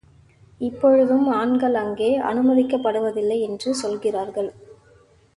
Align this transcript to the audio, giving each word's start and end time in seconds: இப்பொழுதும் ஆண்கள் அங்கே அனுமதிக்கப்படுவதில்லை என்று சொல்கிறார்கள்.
இப்பொழுதும் 0.61 1.27
ஆண்கள் 1.31 1.75
அங்கே 1.75 2.19
அனுமதிக்கப்படுவதில்லை 2.21 3.37
என்று 3.41 3.73
சொல்கிறார்கள். 3.73 4.49